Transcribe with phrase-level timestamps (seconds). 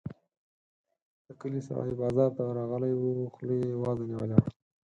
[1.25, 4.49] د کلي سړی بازار ته راغلی وو؛ خوله يې وازه نيولې وه.